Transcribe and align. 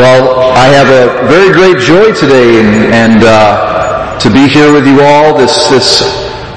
Well, 0.00 0.56
I 0.56 0.72
have 0.72 0.88
a 0.88 1.28
very 1.28 1.52
great 1.52 1.76
joy 1.76 2.16
today 2.16 2.56
and, 2.56 2.88
and 2.88 3.20
uh, 3.20 4.18
to 4.18 4.32
be 4.32 4.48
here 4.48 4.72
with 4.72 4.86
you 4.88 5.02
all 5.02 5.36
this, 5.36 5.68
this 5.68 6.00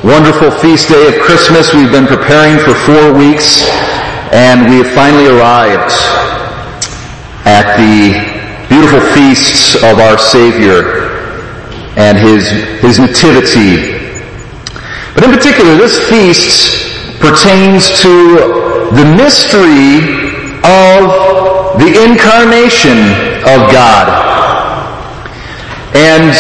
wonderful 0.02 0.50
feast 0.64 0.88
day 0.88 1.12
of 1.12 1.20
Christmas. 1.20 1.74
We've 1.74 1.92
been 1.92 2.08
preparing 2.08 2.56
for 2.64 2.72
four 2.88 3.12
weeks 3.12 3.68
and 4.32 4.72
we 4.72 4.80
have 4.80 4.96
finally 4.96 5.28
arrived 5.28 5.92
at 7.44 7.76
the 7.76 8.16
beautiful 8.72 9.04
feasts 9.12 9.76
of 9.76 10.00
our 10.00 10.18
Savior 10.18 11.12
and 12.00 12.16
His, 12.18 12.48
His 12.80 12.96
nativity. 12.98 14.00
But 15.20 15.28
in 15.28 15.36
particular, 15.36 15.76
this 15.76 16.00
feast 16.08 17.20
pertains 17.20 17.92
to 18.08 18.88
the 18.96 19.04
mystery 19.20 20.32
of 20.64 21.76
the 21.76 21.92
incarnation 22.08 23.33
of 23.46 23.72
God. 23.72 24.08
And 25.96 26.34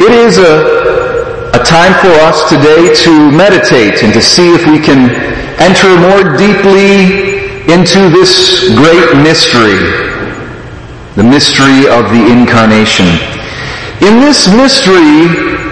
it 0.00 0.12
is 0.12 0.38
a, 0.38 1.54
a 1.54 1.62
time 1.64 1.94
for 2.02 2.12
us 2.26 2.48
today 2.48 2.94
to 3.04 3.30
meditate 3.30 4.02
and 4.02 4.12
to 4.12 4.20
see 4.20 4.54
if 4.54 4.66
we 4.66 4.78
can 4.78 5.10
enter 5.62 5.88
more 5.96 6.36
deeply 6.36 7.42
into 7.72 8.10
this 8.10 8.68
great 8.76 9.16
mystery, 9.22 9.80
the 11.16 11.24
mystery 11.24 11.88
of 11.88 12.10
the 12.12 12.22
incarnation. 12.28 13.06
In 14.02 14.20
this 14.20 14.48
mystery 14.52 15.64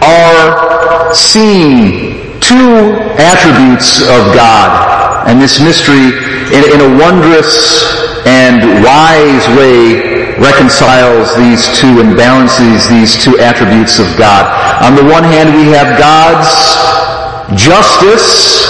are 0.00 1.12
seen 1.14 2.40
two 2.40 2.96
attributes 3.18 4.00
of 4.02 4.32
God. 4.32 5.28
And 5.28 5.40
this 5.40 5.60
mystery, 5.60 6.16
in, 6.54 6.64
in 6.72 6.80
a 6.80 6.98
wondrous 6.98 7.97
and 8.26 8.82
wise 8.82 9.46
way 9.54 10.34
reconciles 10.38 11.34
these 11.36 11.66
two 11.78 12.00
and 12.00 12.16
balances 12.16 12.88
these 12.88 13.18
two 13.22 13.38
attributes 13.38 13.98
of 13.98 14.06
God. 14.16 14.46
On 14.82 14.94
the 14.94 15.02
one 15.02 15.24
hand, 15.24 15.54
we 15.54 15.66
have 15.74 15.98
God's 15.98 16.48
justice, 17.58 18.66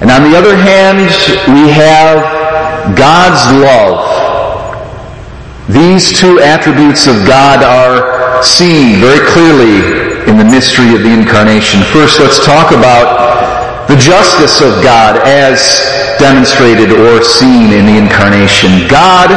and 0.00 0.10
on 0.10 0.30
the 0.30 0.36
other 0.36 0.56
hand, 0.56 1.08
we 1.48 1.70
have 1.70 2.96
God's 2.96 3.42
love. 3.62 4.12
These 5.68 6.18
two 6.18 6.40
attributes 6.40 7.06
of 7.06 7.24
God 7.26 7.62
are 7.62 8.42
seen 8.42 9.00
very 9.00 9.24
clearly 9.30 10.28
in 10.28 10.36
the 10.36 10.44
mystery 10.44 10.94
of 10.94 11.02
the 11.02 11.12
incarnation. 11.12 11.80
First, 11.92 12.20
let's 12.20 12.44
talk 12.44 12.72
about 12.72 13.21
justice 14.02 14.60
of 14.60 14.82
God 14.82 15.22
as 15.22 15.86
demonstrated 16.18 16.90
or 16.90 17.22
seen 17.22 17.70
in 17.70 17.86
the 17.86 17.96
incarnation. 17.96 18.90
God, 18.90 19.30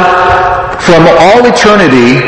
from 0.82 1.06
all 1.06 1.46
eternity, 1.46 2.18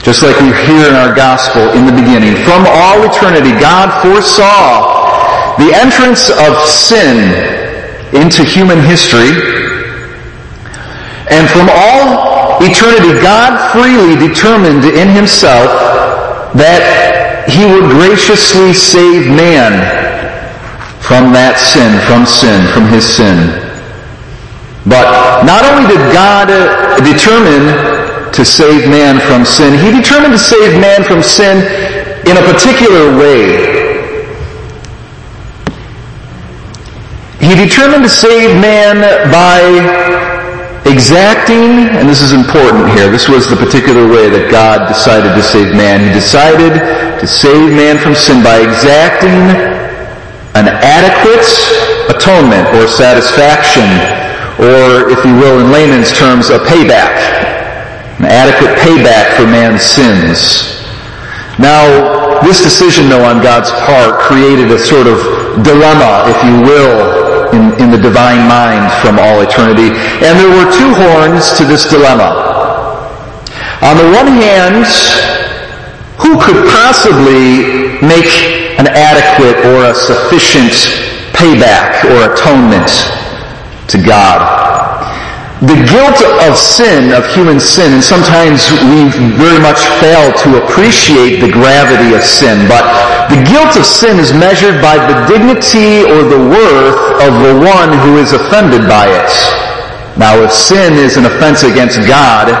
just 0.00 0.22
like 0.22 0.36
we 0.40 0.48
hear 0.64 0.88
in 0.88 0.96
our 0.96 1.14
gospel 1.14 1.62
in 1.76 1.84
the 1.84 1.92
beginning, 1.92 2.36
from 2.44 2.64
all 2.64 3.04
eternity, 3.04 3.52
God 3.60 3.92
foresaw 4.00 5.56
the 5.60 5.72
entrance 5.76 6.30
of 6.32 6.56
sin 6.64 7.32
into 8.16 8.44
human 8.44 8.80
history. 8.80 9.32
And 11.28 11.44
from 11.50 11.68
all 11.68 12.62
eternity, 12.62 13.12
God 13.20 13.52
freely 13.72 14.16
determined 14.16 14.84
in 14.84 15.08
himself 15.08 15.68
that 16.54 17.44
he 17.48 17.64
would 17.66 17.90
graciously 17.90 18.72
save 18.72 19.26
man 19.28 20.05
from 21.06 21.30
that 21.30 21.54
sin, 21.62 21.94
from 22.10 22.26
sin, 22.26 22.66
from 22.74 22.90
his 22.90 23.06
sin. 23.06 23.54
But 24.90 25.46
not 25.46 25.62
only 25.62 25.86
did 25.86 26.02
God 26.10 26.50
uh, 26.50 26.98
determine 26.98 27.70
to 28.34 28.42
save 28.42 28.90
man 28.90 29.22
from 29.22 29.46
sin, 29.46 29.78
he 29.78 29.94
determined 29.94 30.34
to 30.34 30.42
save 30.42 30.74
man 30.82 31.06
from 31.06 31.22
sin 31.22 31.62
in 32.26 32.34
a 32.34 32.42
particular 32.42 33.14
way. 33.14 33.86
He 37.38 37.54
determined 37.54 38.02
to 38.02 38.10
save 38.10 38.58
man 38.58 38.98
by 39.30 39.62
exacting, 40.90 41.86
and 41.94 42.10
this 42.10 42.18
is 42.18 42.34
important 42.34 42.90
here, 42.98 43.06
this 43.10 43.28
was 43.30 43.46
the 43.46 43.54
particular 43.54 44.10
way 44.10 44.26
that 44.26 44.50
God 44.50 44.90
decided 44.90 45.38
to 45.38 45.42
save 45.42 45.70
man. 45.70 46.02
He 46.02 46.10
decided 46.10 46.82
to 47.22 47.26
save 47.26 47.70
man 47.70 47.94
from 47.98 48.18
sin 48.18 48.42
by 48.42 48.58
exacting 48.58 49.75
an 50.56 50.72
adequate 50.80 51.44
atonement 52.08 52.64
or 52.80 52.88
satisfaction, 52.88 53.84
or 54.56 55.12
if 55.12 55.20
you 55.20 55.36
will, 55.36 55.60
in 55.60 55.68
layman's 55.68 56.16
terms, 56.16 56.48
a 56.48 56.56
payback. 56.64 57.12
An 58.16 58.24
adequate 58.24 58.72
payback 58.80 59.36
for 59.36 59.44
man's 59.44 59.84
sins. 59.84 60.72
Now, 61.60 62.40
this 62.40 62.64
decision, 62.64 63.12
though, 63.12 63.24
on 63.24 63.42
God's 63.42 63.68
part 63.84 64.16
created 64.20 64.72
a 64.72 64.78
sort 64.78 65.06
of 65.06 65.20
dilemma, 65.60 66.24
if 66.32 66.38
you 66.48 66.64
will, 66.64 67.52
in, 67.52 67.76
in 67.76 67.88
the 67.92 68.00
divine 68.00 68.48
mind 68.48 68.88
from 69.04 69.20
all 69.20 69.44
eternity. 69.44 69.92
And 70.24 70.40
there 70.40 70.48
were 70.48 70.68
two 70.72 70.92
horns 70.96 71.52
to 71.60 71.68
this 71.68 71.84
dilemma. 71.84 72.32
On 73.84 73.96
the 74.00 74.08
one 74.16 74.28
hand, 74.40 74.88
who 76.16 76.40
could 76.40 76.64
possibly 76.72 78.00
make 78.00 78.65
an 78.78 78.86
adequate 78.88 79.56
or 79.72 79.88
a 79.88 79.94
sufficient 79.94 80.72
payback 81.32 82.04
or 82.04 82.32
atonement 82.32 82.88
to 83.88 83.96
God. 84.00 84.40
The 85.64 85.80
guilt 85.88 86.20
of 86.44 86.52
sin, 86.60 87.16
of 87.16 87.24
human 87.32 87.56
sin, 87.56 87.96
and 87.96 88.04
sometimes 88.04 88.68
we 88.92 89.08
very 89.40 89.56
much 89.56 89.80
fail 90.04 90.28
to 90.44 90.60
appreciate 90.60 91.40
the 91.40 91.48
gravity 91.48 92.12
of 92.12 92.20
sin, 92.20 92.68
but 92.68 92.84
the 93.32 93.40
guilt 93.48 93.72
of 93.76 93.88
sin 93.88 94.20
is 94.20 94.36
measured 94.36 94.84
by 94.84 95.00
the 95.00 95.16
dignity 95.24 96.04
or 96.04 96.28
the 96.28 96.42
worth 96.52 97.00
of 97.24 97.32
the 97.40 97.54
one 97.64 97.88
who 98.04 98.20
is 98.20 98.36
offended 98.36 98.84
by 98.84 99.08
it. 99.08 99.32
Now, 100.20 100.36
if 100.44 100.52
sin 100.52 100.92
is 100.94 101.16
an 101.16 101.24
offense 101.24 101.64
against 101.64 102.04
God, 102.06 102.52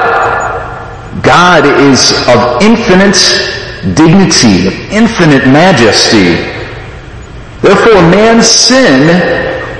God 1.22 1.64
is 1.84 2.12
of 2.28 2.60
infinite 2.60 3.16
dignity, 3.94 4.66
of 4.66 4.74
infinite 4.90 5.46
majesty. 5.46 6.40
Therefore, 7.62 8.02
man's 8.10 8.46
sin 8.46 9.06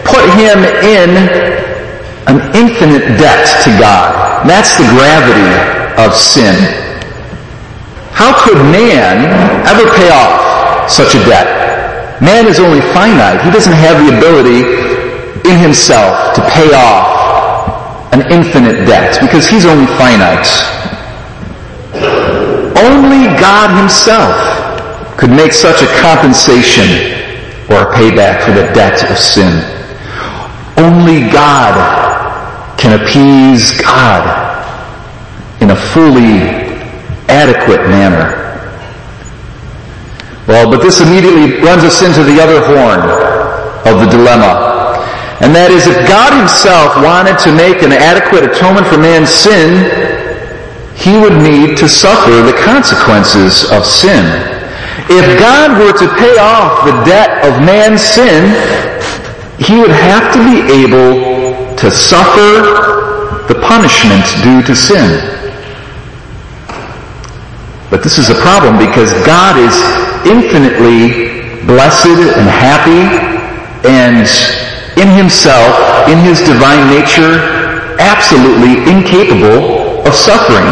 put 0.05 0.23
him 0.39 0.63
in 0.85 1.11
an 2.27 2.39
infinite 2.55 3.19
debt 3.19 3.47
to 3.65 3.71
God. 3.79 4.47
That's 4.47 4.77
the 4.77 4.87
gravity 4.95 5.51
of 5.99 6.15
sin. 6.15 6.55
How 8.13 8.33
could 8.45 8.59
man 8.73 9.27
ever 9.67 9.85
pay 9.95 10.11
off 10.11 10.91
such 10.91 11.15
a 11.15 11.21
debt? 11.25 12.21
Man 12.21 12.47
is 12.47 12.59
only 12.59 12.81
finite. 12.93 13.43
He 13.43 13.51
doesn't 13.51 13.75
have 13.75 14.01
the 14.01 14.17
ability 14.17 14.65
in 15.49 15.59
himself 15.59 16.35
to 16.35 16.41
pay 16.51 16.73
off 16.75 18.13
an 18.13 18.33
infinite 18.33 18.87
debt 18.87 19.19
because 19.21 19.47
he's 19.47 19.67
only 19.67 19.87
finite. 19.99 20.49
Only 22.87 23.27
God 23.35 23.75
himself 23.75 24.37
could 25.19 25.31
make 25.31 25.53
such 25.53 25.83
a 25.83 25.91
compensation 25.99 26.87
or 27.67 27.83
a 27.83 27.95
payback 27.99 28.45
for 28.45 28.53
the 28.53 28.71
debt 28.73 29.11
of 29.11 29.19
sin. 29.19 29.51
Only 30.79 31.27
God 31.33 31.75
can 32.79 33.01
appease 33.01 33.81
God 33.81 34.23
in 35.61 35.71
a 35.71 35.77
fully 35.77 36.47
adequate 37.29 37.89
manner. 37.89 38.47
Well, 40.47 40.71
but 40.71 40.81
this 40.81 41.01
immediately 41.01 41.59
runs 41.61 41.83
us 41.83 42.03
into 42.03 42.23
the 42.23 42.41
other 42.41 42.61
horn 42.63 43.03
of 43.83 43.99
the 43.99 44.07
dilemma. 44.07 44.63
And 45.41 45.53
that 45.55 45.75
is 45.75 45.87
if 45.87 45.97
God 46.07 46.33
himself 46.39 47.03
wanted 47.03 47.37
to 47.43 47.51
make 47.51 47.83
an 47.83 47.91
adequate 47.91 48.47
atonement 48.47 48.87
for 48.87 48.97
man's 48.97 49.29
sin, 49.29 50.06
he 50.97 51.13
would 51.17 51.37
need 51.43 51.77
to 51.77 51.89
suffer 51.89 52.43
the 52.43 52.57
consequences 52.65 53.71
of 53.71 53.85
sin. 53.85 54.25
If 55.09 55.39
God 55.39 55.79
were 55.79 55.93
to 55.93 56.09
pay 56.17 56.37
off 56.41 56.85
the 56.85 56.97
debt 57.05 57.45
of 57.45 57.63
man's 57.63 58.01
sin, 58.01 58.51
he 59.61 59.79
would 59.79 59.93
have 59.93 60.33
to 60.33 60.41
be 60.41 60.65
able 60.73 61.77
to 61.77 61.91
suffer 61.91 63.47
the 63.47 63.55
punishment 63.61 64.25
due 64.43 64.63
to 64.65 64.75
sin. 64.75 65.21
But 67.91 68.03
this 68.03 68.19
is 68.19 68.31
a 68.31 68.35
problem 68.35 68.79
because 68.79 69.13
God 69.23 69.61
is 69.61 69.77
infinitely 70.27 71.39
blessed 71.67 72.19
and 72.35 72.49
happy 72.49 73.05
and 73.87 74.27
in 74.99 75.09
himself, 75.15 76.09
in 76.09 76.19
his 76.25 76.41
divine 76.41 76.89
nature, 76.91 77.95
absolutely 78.01 78.91
incapable 78.91 79.86
of 80.07 80.15
suffering. 80.15 80.71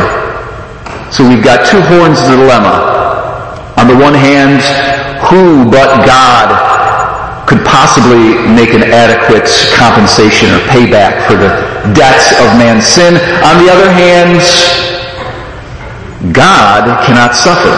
So 1.11 1.27
we've 1.27 1.43
got 1.43 1.67
two 1.67 1.83
horns 1.91 2.23
of 2.23 2.31
the 2.31 2.39
dilemma. 2.39 3.75
On 3.77 3.91
the 3.91 3.99
one 3.99 4.15
hand, 4.15 4.63
who 5.27 5.67
but 5.71 6.07
God 6.07 6.49
could 7.51 7.61
possibly 7.67 8.39
make 8.55 8.73
an 8.73 8.87
adequate 8.87 9.51
compensation 9.75 10.49
or 10.55 10.63
payback 10.71 11.27
for 11.27 11.35
the 11.35 11.51
debts 11.93 12.33
of 12.39 12.47
man's 12.57 12.87
sin. 12.87 13.19
On 13.43 13.55
the 13.59 13.69
other 13.69 13.91
hand, 13.91 14.41
God 16.33 17.05
cannot 17.05 17.35
suffer. 17.35 17.75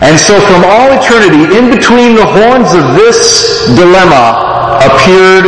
And 0.00 0.18
so 0.18 0.38
from 0.46 0.62
all 0.66 0.94
eternity, 0.94 1.56
in 1.56 1.70
between 1.70 2.14
the 2.14 2.26
horns 2.26 2.74
of 2.74 2.94
this 2.94 3.66
dilemma 3.74 4.78
appeared 4.84 5.46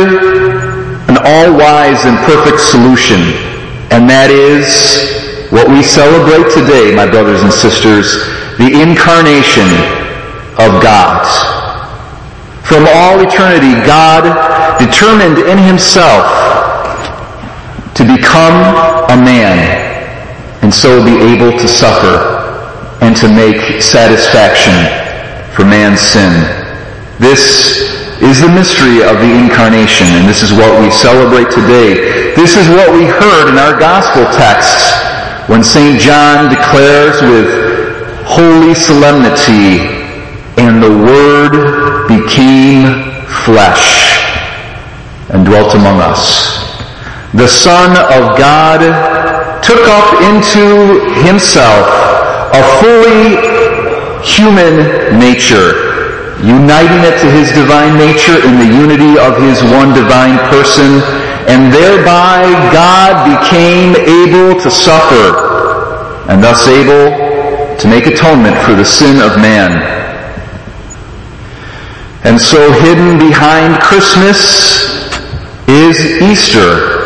an 1.07 1.17
all-wise 1.23 2.03
and 2.05 2.17
perfect 2.25 2.59
solution. 2.59 3.50
And 3.91 4.09
that 4.09 4.31
is 4.31 5.51
what 5.51 5.67
we 5.67 5.83
celebrate 5.83 6.47
today, 6.55 6.95
my 6.95 7.03
brothers 7.03 7.43
and 7.43 7.51
sisters, 7.51 8.23
the 8.55 8.71
incarnation 8.71 9.67
of 10.55 10.79
God. 10.79 11.27
From 12.63 12.87
all 12.87 13.19
eternity, 13.19 13.75
God 13.83 14.23
determined 14.79 15.43
in 15.43 15.59
himself 15.59 16.23
to 17.99 18.07
become 18.07 18.55
a 19.11 19.17
man 19.19 19.59
and 20.63 20.73
so 20.73 21.03
be 21.03 21.19
able 21.19 21.51
to 21.51 21.67
suffer 21.67 22.39
and 23.01 23.15
to 23.17 23.27
make 23.27 23.81
satisfaction 23.81 24.71
for 25.53 25.65
man's 25.65 25.99
sin. 25.99 26.31
This 27.19 28.00
is 28.21 28.41
the 28.41 28.51
mystery 28.53 29.01
of 29.01 29.17
the 29.17 29.31
incarnation 29.33 30.07
and 30.13 30.29
this 30.29 30.41
is 30.45 30.53
what 30.53 30.69
we 30.79 30.89
celebrate 30.89 31.49
today. 31.49 32.33
This 32.37 32.55
is 32.55 32.69
what 32.69 32.93
we 32.93 33.05
heard 33.05 33.49
in 33.49 33.57
our 33.57 33.77
gospel 33.77 34.23
texts 34.37 34.93
when 35.49 35.63
St. 35.63 35.99
John 35.99 36.49
declares 36.49 37.21
with 37.21 37.71
holy 38.31 38.73
solemnity, 38.73 39.83
and 40.55 40.81
the 40.81 40.89
Word 40.89 42.07
became 42.07 43.11
flesh 43.43 44.23
and 45.29 45.45
dwelt 45.45 45.75
among 45.75 45.99
us. 45.99 46.63
The 47.33 47.47
Son 47.47 47.91
of 47.91 48.37
God 48.37 48.79
took 49.63 49.83
up 49.87 50.21
into 50.31 51.11
himself 51.27 51.87
a 52.53 52.63
fully 52.79 53.35
human 54.23 55.19
nature, 55.19 55.80
uniting 56.43 57.05
it 57.05 57.21
to 57.21 57.29
his 57.29 57.53
divine 57.53 57.97
nature 57.97 58.41
in 58.41 58.57
the 58.57 58.65
unity 58.65 59.13
of 59.17 59.37
his 59.37 59.61
one 59.61 59.93
divine 59.93 60.41
person, 60.49 61.01
and 61.45 61.71
thereby 61.73 62.41
God 62.73 63.29
became 63.29 63.93
able 63.93 64.59
to 64.59 64.69
suffer, 64.71 66.25
and 66.29 66.41
thus 66.43 66.67
able 66.67 67.13
to 67.77 67.87
make 67.87 68.07
atonement 68.07 68.57
for 68.65 68.73
the 68.73 68.85
sin 68.85 69.21
of 69.21 69.37
man. 69.37 69.81
And 72.23 72.39
so 72.39 72.71
hidden 72.71 73.17
behind 73.17 73.81
Christmas 73.81 74.97
is 75.67 76.21
Easter. 76.21 76.99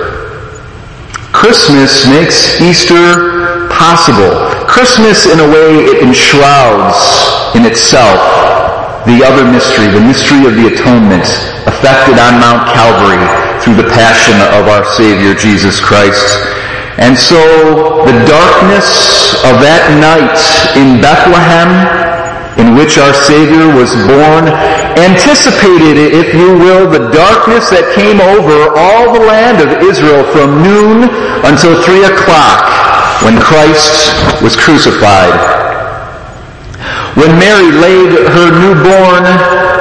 Christmas 1.31 2.08
makes 2.08 2.62
Easter 2.62 3.68
possible. 3.70 4.31
Christmas, 4.68 5.26
in 5.26 5.40
a 5.40 5.48
way, 5.48 5.84
it 5.84 6.04
enshrouds 6.04 7.56
in 7.56 7.66
itself 7.66 8.65
the 9.06 9.22
other 9.22 9.46
mystery, 9.46 9.86
the 9.94 10.02
mystery 10.02 10.50
of 10.50 10.57
the 10.57 10.66
atonement 10.74 11.30
effected 11.69 12.18
on 12.18 12.42
Mount 12.42 12.66
Calvary 12.74 13.22
through 13.62 13.78
the 13.78 13.90
passion 13.94 14.34
of 14.57 14.66
our 14.66 14.86
Savior 14.98 15.38
Jesus 15.38 15.78
Christ. 15.78 16.25
And 16.98 17.13
so 17.13 17.38
the 18.07 18.18
darkness 18.25 19.38
of 19.46 19.62
that 19.62 19.86
night 20.02 20.40
in 20.74 20.98
Bethlehem 21.02 21.69
in 22.57 22.74
which 22.74 22.98
our 22.98 23.13
Savior 23.13 23.68
was 23.75 23.92
born, 24.07 24.48
anticipated, 24.96 26.00
if 26.16 26.34
you 26.34 26.56
will, 26.56 26.88
the 26.88 27.12
darkness 27.12 27.68
that 27.69 27.92
came 27.94 28.24
over 28.24 28.72
all 28.80 29.12
the 29.12 29.22
land 29.28 29.60
of 29.60 29.84
Israel 29.84 30.24
from 30.31 30.63
noon 30.63 31.12
until 31.44 31.75
three 31.84 32.07
o'clock 32.07 32.63
when 33.28 33.36
Christ 33.44 34.16
was 34.42 34.56
crucified. 34.56 35.65
When 37.16 37.32
Mary 37.40 37.72
laid 37.72 38.12
her 38.12 38.50
newborn 38.52 39.24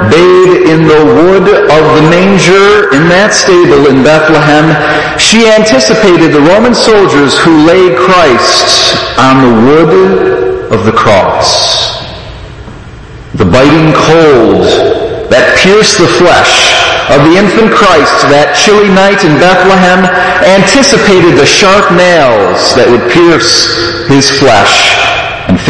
babe 0.07 0.71
in 0.71 0.87
the 0.87 1.03
wood 1.03 1.51
of 1.67 1.83
the 1.99 2.07
manger 2.07 2.95
in 2.95 3.11
that 3.11 3.35
stable 3.35 3.91
in 3.91 4.07
Bethlehem, 4.07 4.71
she 5.19 5.51
anticipated 5.51 6.31
the 6.31 6.47
Roman 6.47 6.79
soldiers 6.79 7.35
who 7.35 7.67
laid 7.67 7.99
Christ 7.99 8.95
on 9.19 9.43
the 9.43 9.55
wood 9.67 9.93
of 10.71 10.87
the 10.87 10.95
cross. 10.95 11.99
The 13.35 13.51
biting 13.51 13.91
cold 13.99 14.71
that 15.27 15.59
pierced 15.59 15.99
the 15.99 16.07
flesh 16.07 16.55
of 17.11 17.19
the 17.27 17.35
infant 17.35 17.75
Christ 17.75 18.31
that 18.31 18.55
chilly 18.55 18.95
night 18.95 19.27
in 19.27 19.43
Bethlehem 19.43 20.07
anticipated 20.47 21.35
the 21.35 21.51
sharp 21.51 21.91
nails 21.99 22.79
that 22.79 22.87
would 22.87 23.11
pierce 23.11 24.07
his 24.07 24.31
flesh 24.31 24.95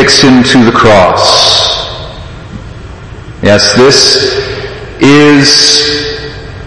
fix 0.05 0.21
him 0.21 0.43
to 0.43 0.71
the 0.71 0.77
cross. 0.77 1.81
Yes, 3.43 3.73
this 3.73 4.37
is 5.01 5.49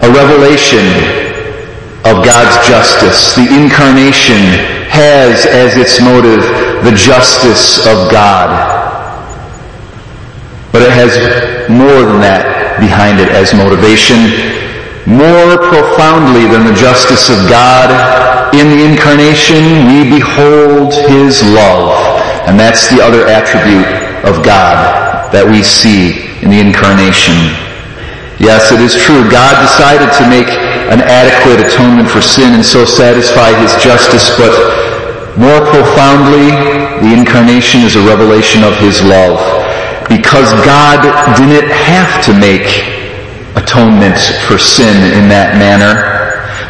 a 0.02 0.10
revelation 0.10 0.82
of 2.02 2.24
God's 2.26 2.58
justice. 2.66 3.36
The 3.36 3.46
incarnation 3.46 4.42
has 4.90 5.46
as 5.46 5.76
its 5.76 6.00
motive 6.00 6.42
the 6.82 6.90
justice 6.98 7.78
of 7.86 8.10
God. 8.10 8.50
But 10.72 10.82
it 10.82 10.90
has 10.90 11.14
more 11.70 12.10
than 12.10 12.20
that 12.20 12.80
behind 12.80 13.20
it 13.20 13.28
as 13.28 13.54
motivation. 13.54 14.34
More 15.06 15.58
profoundly 15.70 16.50
than 16.50 16.66
the 16.66 16.74
justice 16.74 17.30
of 17.30 17.48
God, 17.48 18.52
in 18.52 18.66
the 18.66 18.84
incarnation 18.84 19.86
we 19.86 20.18
behold 20.18 20.92
His 21.06 21.40
love. 21.44 22.17
And 22.48 22.56
that's 22.56 22.88
the 22.88 23.04
other 23.04 23.28
attribute 23.28 23.84
of 24.24 24.40
God 24.40 25.28
that 25.36 25.44
we 25.44 25.60
see 25.60 26.24
in 26.40 26.48
the 26.48 26.56
incarnation. 26.56 27.36
Yes, 28.40 28.72
it 28.72 28.80
is 28.80 28.96
true. 28.96 29.20
God 29.28 29.52
decided 29.60 30.08
to 30.16 30.24
make 30.32 30.48
an 30.88 31.04
adequate 31.04 31.60
atonement 31.60 32.08
for 32.08 32.24
sin 32.24 32.56
and 32.56 32.64
so 32.64 32.88
satisfy 32.88 33.52
His 33.60 33.76
justice, 33.76 34.32
but 34.40 34.48
more 35.36 35.60
profoundly, 35.68 36.48
the 37.04 37.12
incarnation 37.12 37.84
is 37.84 38.00
a 38.00 38.02
revelation 38.08 38.64
of 38.64 38.72
His 38.80 39.04
love 39.04 39.36
because 40.08 40.48
God 40.64 41.04
didn't 41.36 41.68
have 41.68 42.24
to 42.24 42.32
make 42.32 42.64
atonement 43.60 44.16
for 44.48 44.56
sin 44.56 45.12
in 45.12 45.28
that 45.28 45.60
manner. 45.60 46.16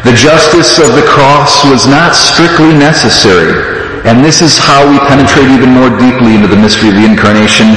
The 0.03 0.11
justice 0.11 0.75
of 0.75 0.91
the 0.99 1.07
cross 1.07 1.63
was 1.63 1.87
not 1.87 2.19
strictly 2.19 2.75
necessary. 2.75 3.78
And 4.07 4.23
this 4.23 4.41
is 4.41 4.57
how 4.57 4.87
we 4.87 4.99
penetrate 5.07 5.51
even 5.51 5.75
more 5.75 5.91
deeply 5.99 6.35
into 6.35 6.47
the 6.47 6.55
mystery 6.55 6.89
of 6.89 6.95
the 6.95 7.05
incarnation. 7.05 7.75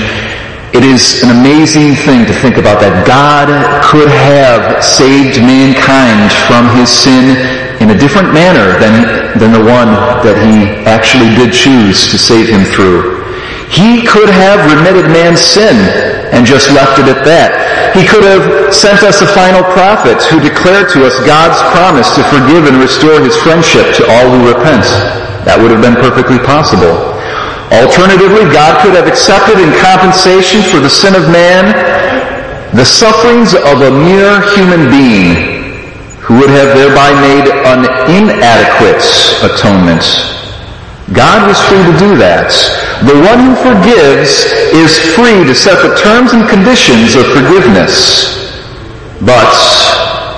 It 0.73 0.85
is 0.85 1.23
an 1.23 1.31
amazing 1.31 1.95
thing 1.95 2.25
to 2.27 2.33
think 2.33 2.57
about 2.57 2.81
that 2.81 3.07
God 3.07 3.51
could 3.85 4.09
have 4.09 4.83
saved 4.83 5.43
mankind 5.43 6.33
from 6.49 6.71
his 6.79 6.89
sin 6.89 7.37
in 7.83 7.91
a 7.91 7.99
different 7.99 8.33
manner 8.33 8.79
than, 8.79 9.39
than 9.39 9.53
the 9.53 9.65
one 9.65 9.93
that 10.23 10.39
he 10.39 10.71
actually 10.87 11.35
did 11.35 11.53
choose 11.53 12.09
to 12.11 12.17
save 12.17 12.49
him 12.49 12.65
through. 12.65 13.22
He 13.73 14.05
could 14.05 14.29
have 14.29 14.61
remitted 14.69 15.09
man's 15.09 15.41
sin 15.41 15.73
and 16.37 16.45
just 16.45 16.69
left 16.77 17.01
it 17.01 17.09
at 17.09 17.25
that. 17.25 17.57
He 17.97 18.05
could 18.05 18.21
have 18.21 18.69
sent 18.69 19.01
us 19.01 19.25
a 19.25 19.29
final 19.33 19.65
prophet 19.73 20.21
who 20.29 20.45
declared 20.45 20.93
to 20.93 21.09
us 21.09 21.17
God's 21.25 21.57
promise 21.73 22.13
to 22.13 22.23
forgive 22.29 22.69
and 22.69 22.77
restore 22.77 23.17
his 23.25 23.33
friendship 23.41 23.97
to 23.97 24.05
all 24.05 24.29
who 24.29 24.53
repent. 24.53 24.85
That 25.49 25.57
would 25.57 25.73
have 25.73 25.81
been 25.81 25.97
perfectly 25.97 26.37
possible. 26.45 26.93
Alternatively, 27.73 28.45
God 28.53 28.77
could 28.85 28.93
have 28.93 29.09
accepted 29.09 29.57
in 29.57 29.73
compensation 29.81 30.61
for 30.69 30.77
the 30.77 30.93
sin 30.93 31.17
of 31.17 31.25
man 31.33 31.73
the 32.77 32.85
sufferings 32.85 33.57
of 33.57 33.81
a 33.81 33.93
mere 34.05 34.45
human 34.53 34.93
being 34.93 35.73
who 36.21 36.37
would 36.45 36.53
have 36.53 36.77
thereby 36.77 37.09
made 37.25 37.49
an 37.65 37.89
inadequate 38.13 39.01
atonement 39.41 40.05
God 41.11 41.51
was 41.51 41.59
free 41.67 41.83
to 41.83 41.95
do 41.99 42.15
that. 42.23 42.55
The 43.03 43.19
one 43.19 43.43
who 43.43 43.55
forgives 43.59 44.47
is 44.71 44.95
free 45.19 45.43
to 45.43 45.55
set 45.55 45.83
the 45.83 45.99
terms 45.99 46.31
and 46.31 46.47
conditions 46.47 47.19
of 47.19 47.27
forgiveness. 47.35 48.39
But 49.19 49.51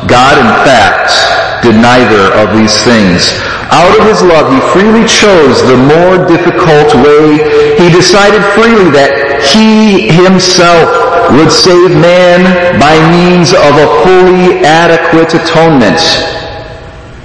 God, 0.09 0.41
in 0.41 0.51
fact, 0.65 1.13
did 1.61 1.77
neither 1.77 2.33
of 2.41 2.57
these 2.57 2.73
things. 2.81 3.37
Out 3.73 3.93
of 3.97 4.05
his 4.09 4.21
love, 4.25 4.49
he 4.53 4.61
freely 4.73 5.05
chose 5.05 5.61
the 5.65 5.77
more 5.77 6.21
difficult 6.25 6.93
way. 7.01 7.41
He 7.77 7.89
decided 7.93 8.41
freely 8.57 8.89
that 8.93 9.41
he 9.41 10.09
himself 10.13 10.89
would 11.33 11.53
save 11.53 11.93
man 11.97 12.45
by 12.77 12.93
means 13.13 13.53
of 13.53 13.73
a 13.81 13.89
fully 14.05 14.61
adequate 14.65 15.33
atonement. 15.33 16.01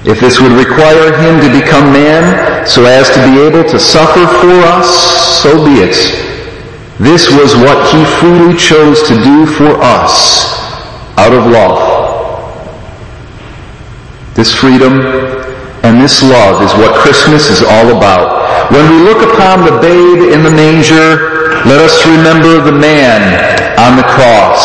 If 0.05 0.21
this 0.21 0.39
would 0.39 0.53
require 0.53 1.11
him 1.19 1.41
to 1.43 1.49
become 1.51 1.91
man 1.91 2.65
so 2.65 2.85
as 2.85 3.09
to 3.09 3.19
be 3.27 3.41
able 3.41 3.67
to 3.69 3.79
suffer 3.79 4.25
for 4.39 4.55
us, 4.71 4.87
so 5.43 5.63
be 5.65 5.83
it. 5.83 5.95
This 6.99 7.31
was 7.31 7.55
what 7.55 7.79
he 7.91 8.03
freely 8.19 8.55
chose 8.57 9.03
to 9.07 9.15
do 9.15 9.45
for 9.45 9.75
us 9.81 10.55
out 11.17 11.33
of 11.33 11.51
love. 11.51 11.99
This 14.35 14.53
freedom 14.55 15.01
and 15.83 15.99
this 16.01 16.23
love 16.23 16.63
is 16.63 16.71
what 16.79 16.95
Christmas 16.95 17.49
is 17.49 17.61
all 17.61 17.95
about. 17.95 18.71
When 18.71 18.87
we 18.89 19.03
look 19.03 19.19
upon 19.33 19.65
the 19.65 19.79
babe 19.81 20.31
in 20.31 20.43
the 20.43 20.51
manger, 20.51 21.63
let 21.67 21.79
us 21.83 22.05
remember 22.05 22.63
the 22.63 22.71
man 22.71 23.19
on 23.79 23.97
the 23.97 24.03
cross. 24.03 24.63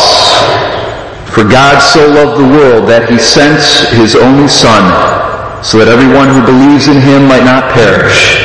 For 1.35 1.43
God 1.43 1.83
so 1.83 1.99
loved 2.15 2.39
the 2.39 2.47
world 2.47 2.87
that 2.87 3.11
he 3.11 3.19
sent 3.19 3.59
his 3.91 4.15
only 4.15 4.47
Son, 4.47 4.87
so 5.59 5.83
that 5.83 5.91
everyone 5.91 6.31
who 6.31 6.39
believes 6.39 6.87
in 6.87 6.95
him 6.95 7.27
might 7.27 7.43
not 7.43 7.75
perish, 7.75 8.39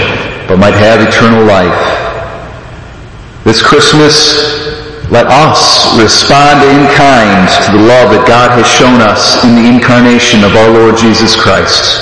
but 0.51 0.59
might 0.59 0.75
have 0.75 0.99
eternal 0.99 1.47
life. 1.47 1.71
This 3.47 3.63
Christmas, 3.63 5.07
let 5.07 5.31
us 5.31 5.95
respond 6.03 6.67
in 6.67 6.91
kind 6.99 7.47
to 7.63 7.79
the 7.79 7.83
love 7.87 8.11
that 8.11 8.27
God 8.27 8.59
has 8.59 8.67
shown 8.67 8.99
us 8.99 9.39
in 9.47 9.55
the 9.55 9.71
incarnation 9.71 10.43
of 10.43 10.59
our 10.59 10.75
Lord 10.75 10.99
Jesus 10.99 11.39
Christ. 11.39 11.95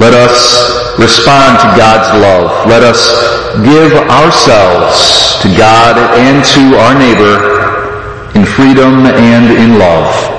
Let 0.00 0.16
us 0.16 0.96
respond 0.96 1.60
to 1.60 1.68
God's 1.76 2.08
love. 2.16 2.48
Let 2.64 2.80
us 2.80 3.12
give 3.60 3.92
ourselves 4.08 4.96
to 5.44 5.52
God 5.60 6.00
and 6.16 6.40
to 6.56 6.80
our 6.80 6.96
neighbor 6.96 7.57
freedom 8.58 9.06
and 9.06 9.56
in 9.56 9.78
love. 9.78 10.37